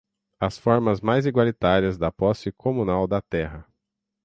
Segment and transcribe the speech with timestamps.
[0.39, 3.67] as formas mais igualitárias da posse comunal da terra